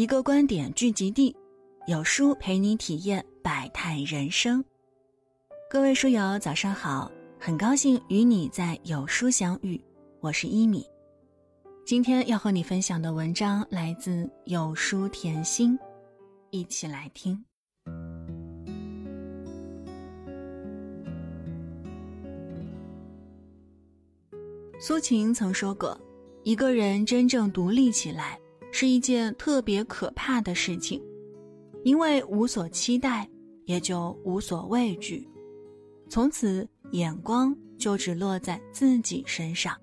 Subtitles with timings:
[0.00, 1.36] 一个观点聚集地，
[1.86, 4.64] 有书陪你体验百态人生。
[5.68, 9.78] 各位书友，早上好，很高兴与你在有书相遇，
[10.20, 10.86] 我是一米。
[11.84, 15.78] 今天要和你分享的文章来自有书甜心，
[16.48, 17.38] 一起来听。
[24.80, 25.94] 苏秦曾说过，
[26.42, 28.40] 一个人真正独立起来。
[28.72, 31.02] 是一件特别可怕的事情，
[31.84, 33.28] 因为无所期待，
[33.64, 35.28] 也就无所畏惧，
[36.08, 39.76] 从此眼光就只落在自己身上。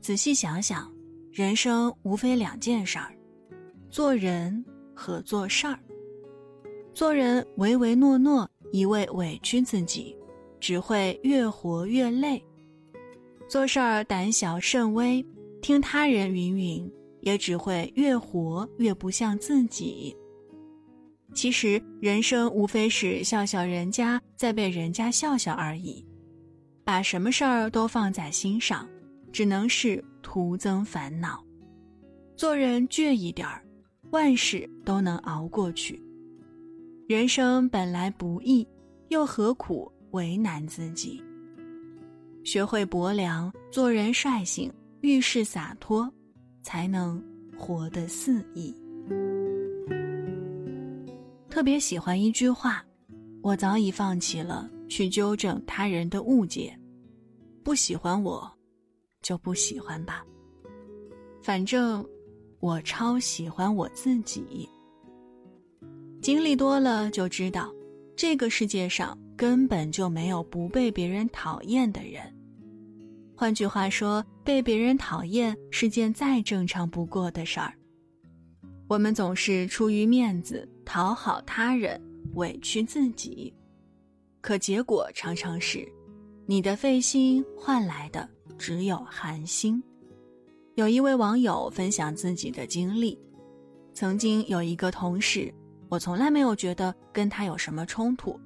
[0.00, 0.92] 仔细想想，
[1.30, 3.14] 人生无非两件事儿：
[3.90, 5.78] 做人和做事儿。
[6.92, 10.16] 做人唯唯诺诺，一味委屈自己，
[10.58, 12.42] 只会越活越累；
[13.48, 15.24] 做事儿胆小慎微，
[15.62, 16.92] 听他人云云。
[17.20, 20.16] 也只会越活越不像自己。
[21.32, 26.04] 其实人生无非是笑笑人家，再被人家笑笑而已。
[26.82, 28.88] 把什么事儿都放在心上，
[29.30, 31.44] 只能是徒增烦恼。
[32.36, 33.62] 做人倔一点儿，
[34.10, 36.02] 万事都能熬过去。
[37.06, 38.66] 人生本来不易，
[39.08, 41.22] 又何苦为难自己？
[42.42, 46.12] 学会薄凉，做人率性，遇事洒脱。
[46.62, 47.22] 才能
[47.58, 48.74] 活得肆意。
[51.48, 52.84] 特别喜欢一句话
[53.42, 56.78] ：“我早已放弃了去纠正他人的误解，
[57.64, 58.50] 不喜欢我，
[59.20, 60.24] 就不喜欢吧。
[61.42, 62.06] 反正
[62.60, 64.68] 我超喜欢我自己。
[66.22, 67.72] 经历多了就知道，
[68.14, 72.22] 这个世界上根本就没有不被别人讨厌的人。”
[73.40, 77.72] 换句话说，被别人讨厌是件再正常不过的事儿。
[78.86, 81.98] 我们总是出于面子讨好他人，
[82.34, 83.50] 委屈自己，
[84.42, 85.90] 可结果常常是，
[86.44, 88.28] 你的费心换来的
[88.58, 89.82] 只有寒心。
[90.74, 93.18] 有一位网友分享自己的经历：
[93.94, 95.50] 曾经有一个同事，
[95.88, 98.38] 我从来没有觉得跟他有什么冲突，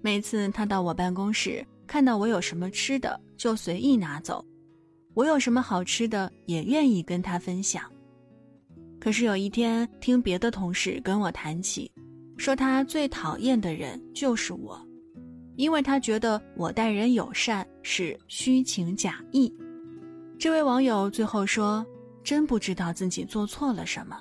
[0.00, 1.62] 每次他到我办公室。
[1.86, 4.44] 看到我有什么吃的就随意拿走，
[5.14, 7.82] 我有什么好吃的也愿意跟他分享。
[8.98, 11.90] 可是有一天听别的同事跟我谈起，
[12.36, 14.80] 说他最讨厌的人就是我，
[15.54, 19.52] 因为他觉得我待人友善是虚情假意。
[20.38, 21.86] 这位网友最后说
[22.24, 24.20] ：“真不知道自己做错了什么，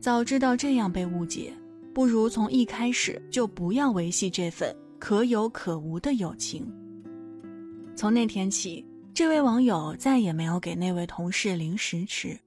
[0.00, 1.52] 早知道这样被误解，
[1.92, 6.66] 不如从一开始就不要维系这份可有可无的友情。”
[7.96, 8.84] 从那天起，
[9.14, 12.38] 这位网友再也没有给那位同事零食吃。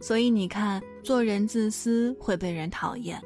[0.00, 3.20] 所以你看，做人自私会被人讨厌，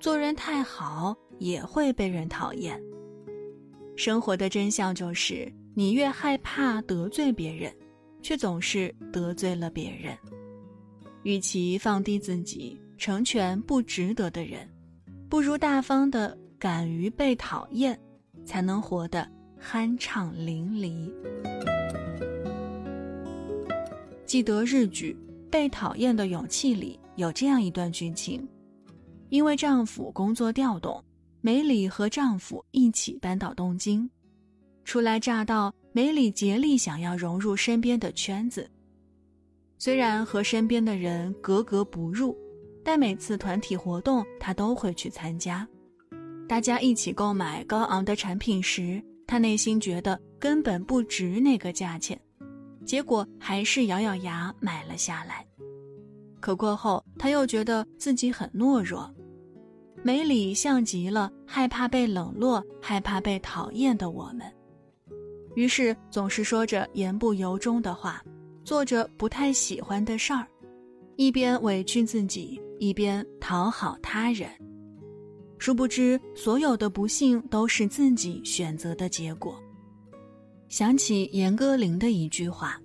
[0.00, 2.80] 做人太好也会被人讨厌。
[3.94, 7.70] 生活的真相就是，你越害怕得罪别人，
[8.22, 10.16] 却总是得罪了别人。
[11.24, 14.66] 与其放低自己，成全不值得的人，
[15.28, 17.98] 不如大方的敢于被讨厌，
[18.46, 19.30] 才能活得。
[19.64, 21.10] 酣畅淋漓。
[24.26, 25.16] 记得日剧
[25.50, 28.46] 《被讨厌的勇气》里有这样一段剧情：
[29.30, 31.02] 因为丈夫工作调动，
[31.40, 34.08] 梅里和丈夫一起搬到东京。
[34.84, 38.70] 初来乍到，梅里竭力想要融入身边的圈子，
[39.78, 42.36] 虽然和身边的人格格不入，
[42.84, 45.66] 但每次团体活动她都会去参加。
[46.46, 49.02] 大家一起购买高昂的产品时。
[49.26, 52.20] 他内心觉得根本不值那个价钱，
[52.84, 55.46] 结果还是咬咬牙买了下来。
[56.40, 59.10] 可过后他又觉得自己很懦弱，
[60.02, 64.40] 梅里像极了害怕被冷落、害怕被讨厌的我们，
[65.54, 68.22] 于是总是说着言不由衷的话，
[68.62, 70.46] 做着不太喜欢的事儿，
[71.16, 74.50] 一边委屈自己，一边讨好他人。
[75.64, 79.58] 殊不知，所有的不幸都是自己选择的结果。
[80.68, 82.78] 想起严歌苓的一句话：“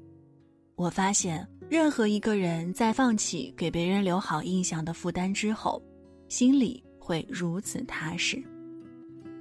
[0.80, 5.84] 我发现，任何一个人在放弃给别人留好印象的负担之后，
[6.30, 8.42] 心里会如此踏实。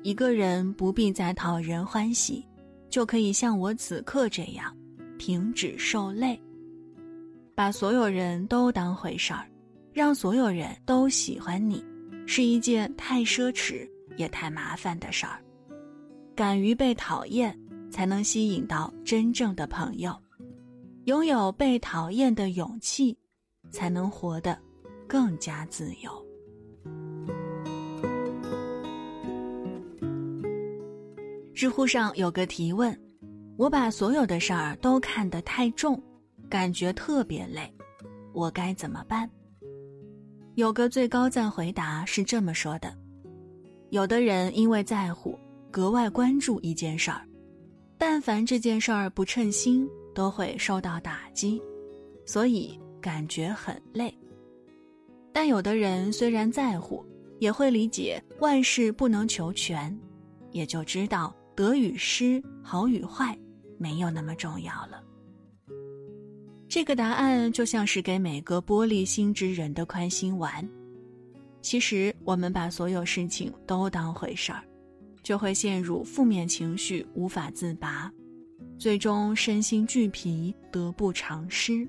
[0.03, 2.45] 一个人不必再讨人欢喜，
[2.91, 4.77] 就可以像我此刻这样，
[5.17, 6.37] 停止受累，
[7.55, 9.49] 把所有人都当回事儿，
[9.93, 11.81] 让所有人都喜欢你。”
[12.31, 13.89] 是一件太奢侈
[14.19, 15.43] 也太麻烦的事儿。
[16.37, 17.59] 敢于被讨厌，
[17.91, 20.13] 才能吸引到真正的朋友；
[21.07, 23.17] 拥有被讨厌的勇气，
[23.71, 24.57] 才能活得
[25.07, 26.27] 更加自由。
[31.55, 32.97] 知乎上有个提问
[33.57, 36.01] ：“我把所有的事儿都看得太重，
[36.51, 37.75] 感觉特别累，
[38.35, 39.29] 我该怎么办？”
[40.59, 42.93] 有个最高赞回答是这么说的
[43.91, 45.39] ：“有的人因为在乎，
[45.71, 47.25] 格外关注一件事儿，
[47.97, 51.63] 但凡这件事儿不称心，都会受到打击，
[52.27, 54.13] 所以感觉很累。
[55.33, 57.07] 但有的人虽然在乎，
[57.39, 59.97] 也会理解万事不能求全，
[60.51, 63.39] 也就知道。”得与失，好与坏，
[63.79, 65.01] 没有那么重要了。
[66.69, 70.69] 这个答案就像是给每个玻璃心之人的宽心丸。
[71.63, 74.63] 其实，我们把所有事情都当回事儿，
[75.23, 78.13] 就会陷入负面情绪无法自拔，
[78.79, 81.89] 最终身心俱疲，得不偿失。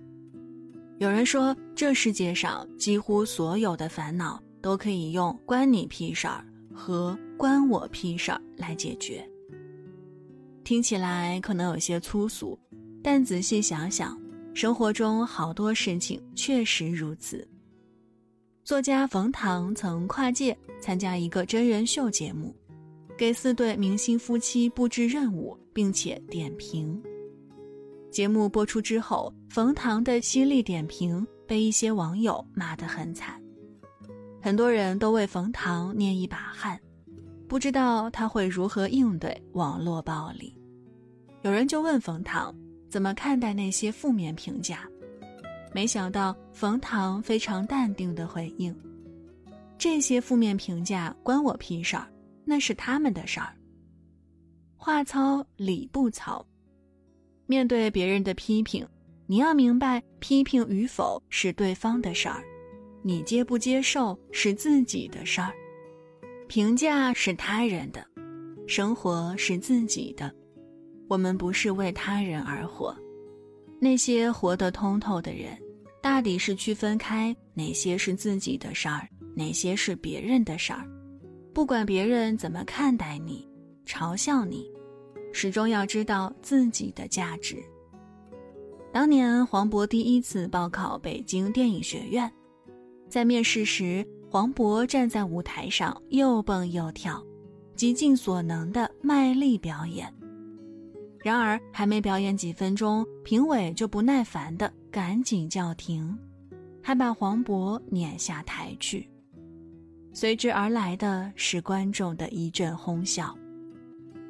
[0.98, 6.44] 有人说，这世界上几乎所有的烦恼都可以用“关你屁事儿”
[6.74, 9.24] 和“关我屁事儿”来解决。
[10.64, 12.58] 听起来可能有些粗俗，
[13.04, 14.20] 但仔细想想，
[14.60, 17.48] 生活中好多事情确实如此。
[18.66, 22.54] 作家冯唐曾跨界参加一个真人秀节目，
[23.18, 27.02] 给四对明星夫妻布置任务，并且点评。
[28.12, 33.42] 节目播出之后，冯唐的犀利点评被一些网友骂得很惨，
[34.42, 36.78] 很多人都为冯唐捏一把汗，
[37.48, 40.54] 不知道他会如何应对网络暴力。
[41.44, 42.54] 有人就问冯唐
[42.90, 44.90] 怎么看待那些负面评价，
[45.74, 48.76] 没想到冯唐非常淡定的回应
[49.78, 52.08] ：“这些负面评价关我屁事儿，
[52.44, 53.56] 那是他们的事儿。
[54.76, 56.44] 话糙理不糙，
[57.46, 58.88] 面对别人的批评，
[59.28, 62.44] 你要明白批评与否是对方的事儿，
[63.04, 65.54] 你接不接受是自己的事儿。
[66.48, 68.04] 评价是他人的，
[68.68, 70.34] 生活是自己的。”
[71.10, 72.96] 我们不是为他人而活，
[73.82, 75.58] 那些活得通透的人，
[76.04, 80.88] 大抵是区分开哪些是自己的事儿，哪些是别人的事儿。
[81.52, 83.46] 不管别人怎么看待你、
[83.88, 84.70] 嘲笑你，
[85.34, 87.58] 始终要知道自己的价值。
[88.94, 92.32] 当年黄渤第一次报考北京电影学院，
[93.10, 97.20] 在面试时，黄渤站在舞台上又蹦又跳，
[97.76, 100.14] 极尽所能的卖力表演。
[101.22, 106.18] 然而，还没表演几分钟，评委就不耐烦的赶紧叫停，
[106.82, 109.10] 还把黄渤撵下台去。
[110.14, 113.36] 随之而来的是观众的一阵哄笑。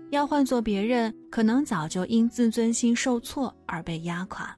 [0.10, 4.58] 要换做别人，可能早就因自尊心受挫而被压垮，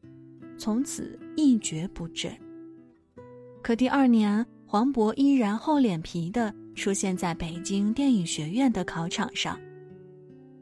[0.57, 2.31] 从此一蹶不振。
[3.62, 9.60] 可第二年，黄渤依然厚脸皮的出现在北京电影学院的考场上。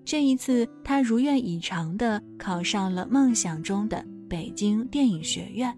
[0.09, 5.71] 这一次，他如愿以偿地考上了梦想中的北京电影学院。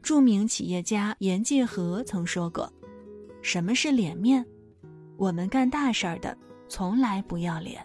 [0.00, 2.72] 著名企业家严介和曾说过
[3.42, 4.46] ：“什么是脸面？
[5.16, 6.38] 我们干大事儿的
[6.68, 7.84] 从来不要脸，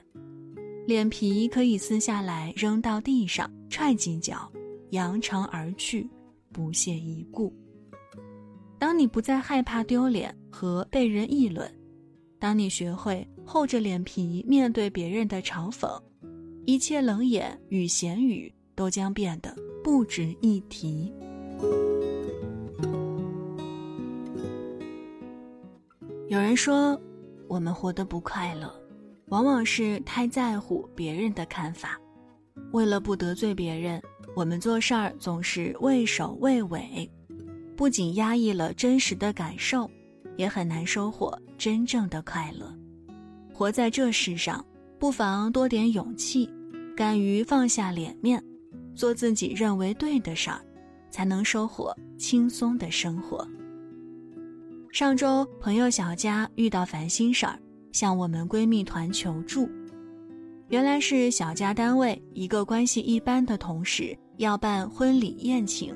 [0.85, 4.47] 脸皮可以撕下来扔到地上，踹几脚，
[4.91, 6.07] 扬长而去，
[6.53, 7.51] 不屑一顾。
[8.77, 11.67] 当你不再害怕丢脸和被人议论。”
[12.37, 16.01] 当你学会厚着脸皮面对别人的嘲讽，
[16.65, 19.53] 一切冷眼与闲语都将变得
[19.83, 21.11] 不值一提。
[26.29, 26.97] 有人说，
[27.49, 28.73] 我们活得不快乐，
[29.25, 31.99] 往往是太在乎别人的看法。
[32.71, 34.01] 为了不得罪别人，
[34.33, 37.11] 我们做事儿总是畏首畏尾，
[37.75, 39.91] 不仅压抑了真实的感受。
[40.37, 42.73] 也很难收获真正的快乐。
[43.61, 44.65] 活在这世上，
[44.97, 46.49] 不妨多点勇气，
[46.97, 48.43] 敢于放下脸面，
[48.95, 50.59] 做自己认为对的事儿，
[51.11, 53.47] 才能收获轻松的生活。
[54.91, 57.59] 上周，朋友小佳遇到烦心事儿，
[57.91, 59.69] 向我们闺蜜团求助。
[60.69, 65.95] 原来是小佳单位一个关系一般的同事要办婚礼宴请，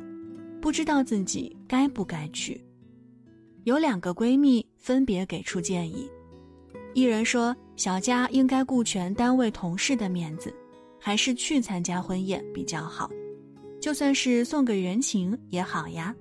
[0.62, 2.64] 不知道自己该不该去。
[3.64, 6.08] 有两个闺蜜分别给出建议，
[6.96, 10.52] 一人说小佳应该顾全单位同事的面子，
[10.98, 13.12] 还是去参加婚宴比较好，
[13.82, 16.16] 就算是送个人情也好呀。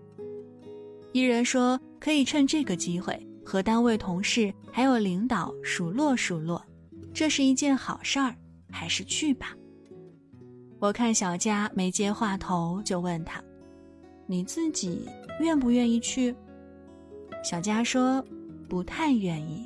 [1.12, 3.16] 一人说可以趁这个机会
[3.46, 6.60] 和单位同事还有领导数落数落，
[7.12, 8.34] 这是一件好事儿，
[8.68, 9.54] 还是去吧。
[10.80, 13.40] 我看小佳没接话头，就问他
[14.26, 16.34] ：“你自己愿不愿意去？”
[17.44, 18.20] 小佳说
[18.68, 19.64] 不太愿意。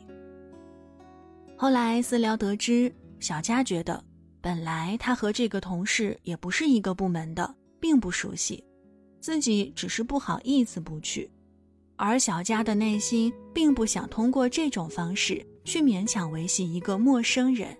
[1.60, 4.00] 后来私聊得知，小佳觉得
[4.40, 8.62] 本来他和这个同事也不是一个部门的，并不熟悉，
[9.20, 11.28] 自己只是不好意思不去。
[11.96, 17.76] 而小佳的内心并不想通过这种方式去勉强维系一个陌生人。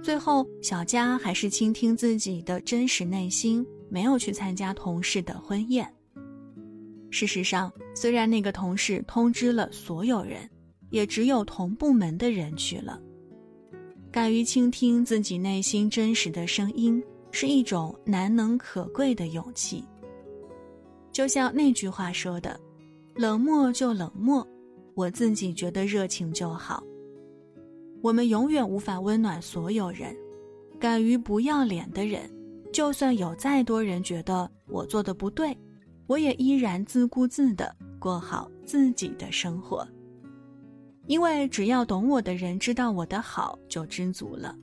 [0.00, 5.92] 最后，小佳还是倾听自己的真实内心，没有去参加同事的婚宴。
[7.10, 10.48] 事实上，虽然那个同事通知了所有人，
[10.90, 13.00] 也只有同部门的人去了。
[14.12, 19.84] 敢于倾听自己内心真实的声音，是一种难能可贵的勇气。
[21.10, 22.60] 就像那句话说的。
[23.16, 24.46] 冷漠就冷漠，
[24.94, 26.82] 我自己觉得热情就好。
[28.00, 30.16] 我们永远无法温暖所有人，
[30.78, 32.30] 敢于不要脸的人，
[32.72, 35.54] 就算有再多人觉得我做的不对，
[36.06, 39.86] 我也依然自顾自的过好自己的生活。
[41.06, 44.56] 因为只要懂我的人知道我的好就知足了，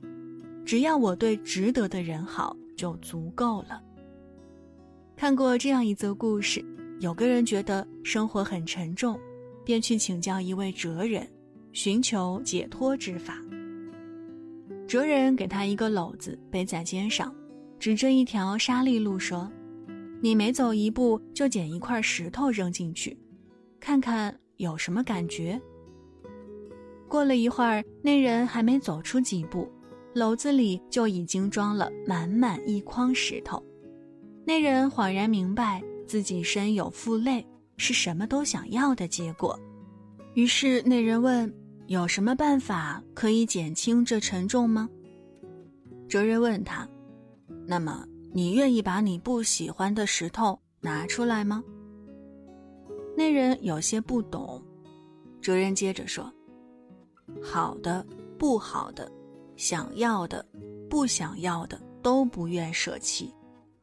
[0.64, 3.82] 只要我对值得的人好就足够了。
[5.16, 6.64] 看过这样一则故事。
[7.00, 9.16] 有个人觉得生活很沉重，
[9.64, 11.24] 便去请教一位哲人，
[11.72, 13.38] 寻求解脱之法。
[14.88, 17.32] 哲人给他一个篓子，背在肩上，
[17.78, 19.48] 指着一条沙砾路说
[20.20, 23.16] ：“你每走一步，就捡一块石头扔进去，
[23.78, 25.60] 看看有什么感觉。”
[27.08, 29.68] 过了一会儿，那人还没走出几步，
[30.14, 33.60] 篓子里就已经装了满满一筐石头。
[34.44, 35.82] 那人恍然明白。
[36.08, 37.46] 自己身有负累，
[37.76, 39.60] 是什么都想要的结果。
[40.32, 41.54] 于是那人问
[41.86, 44.88] ：“有什么办法可以减轻这沉重吗？”
[46.08, 46.88] 哲人问他
[47.68, 51.62] ：“那么你愿意把你不喜欢的石头拿出来吗？”
[53.14, 54.64] 那人有些不懂。
[55.42, 56.32] 哲人接着说
[57.42, 58.04] ：“好的，
[58.38, 59.10] 不好的，
[59.56, 60.44] 想要的，
[60.88, 63.32] 不想要的，都不愿舍弃，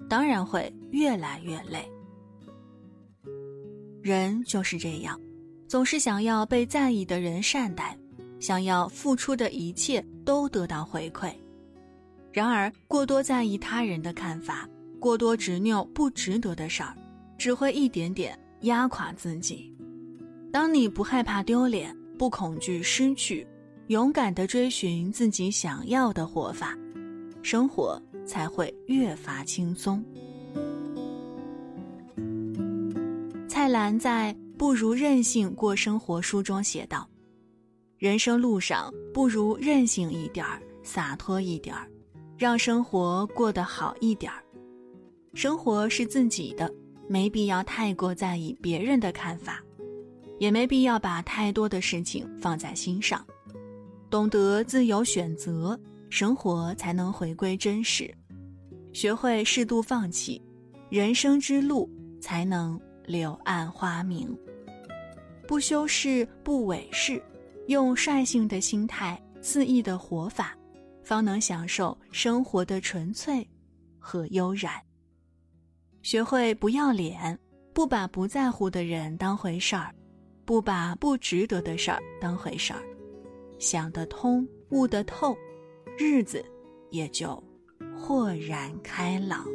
[0.10, 1.90] 当然会越来越累。”
[4.02, 5.20] 人就是这样，
[5.68, 7.98] 总是想要被在意的人善待，
[8.40, 11.34] 想要付出的一切都得到回馈。
[12.32, 16.94] 然而，过多在意他人的看法，过多执拗不值得的事儿，
[17.38, 19.74] 只会一点点压垮自己。
[20.52, 23.45] 当你不害怕丢脸，不恐惧失去，
[23.88, 26.77] 勇敢地追寻自己想要的活法，
[27.41, 30.03] 生活才会越发轻松。
[33.48, 37.07] 蔡澜在《不如任性过生活》书中写道
[37.98, 41.88] ：“人生路上，不如任性一点儿，洒脱一点儿，
[42.38, 44.43] 让生活过得好一点儿。
[45.34, 46.72] 生活是自己的，
[47.10, 49.63] 没必要太过在意别人的看法，
[50.39, 53.25] 也没必要把太多的事情放在心上。
[54.10, 58.13] 懂得自由选择，生活才能回归真实。
[58.94, 60.42] 学会适度放弃，
[60.89, 61.89] 人生之路
[62.22, 64.36] 才能。”柳暗花明，
[65.48, 67.22] 不修饰，不伪饰，
[67.68, 70.58] 用率性的心态、肆意的活法，
[71.04, 73.48] 方能享受生活的纯粹
[74.00, 74.74] 和悠然。
[76.01, 77.38] 学会不要脸，
[77.75, 79.94] 不把不在乎的人当回事儿，
[80.46, 82.80] 不把不值得的事儿当回事儿，
[83.58, 85.36] 想得通，悟得透，
[85.98, 86.46] 日子
[86.92, 87.42] 也就
[87.98, 89.46] 豁然开朗。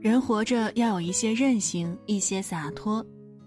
[0.00, 3.04] 人活着要有一些韧性，一些洒脱。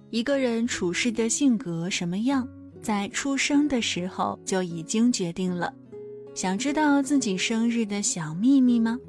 [0.10, 2.48] 一个人处事的性格什么样，
[2.82, 5.74] 在出生的时候就已经决定了。
[6.36, 9.00] 想知道自己生日的小秘密吗？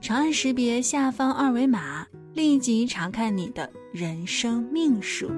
[0.00, 5.28] 长按识别下方二维码，立即查看你的人生命数。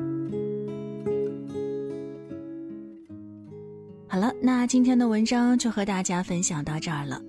[4.09, 7.21] 好了，那今天的文章就和大家分享到这儿了。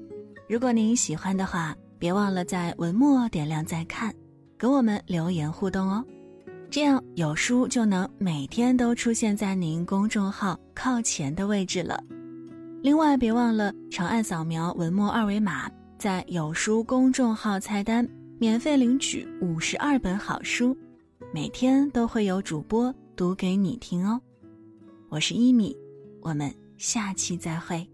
[0.48, 4.14] 如果您喜欢的话，别忘了在文末点亮再看，
[4.58, 6.06] 给我们留言互动哦，
[6.70, 12.02] 这样有书就能每天都出现在您公众号靠前的位置了。
[12.82, 18.08] 另外，别忘了长按扫描文末二维码，在有书公众号菜单
[18.40, 20.78] 免费领取五十二本好书，
[21.34, 24.22] 每天都会有主播读给你听哦。
[25.10, 25.76] 我是一米，
[26.22, 27.88] 我们下期再会。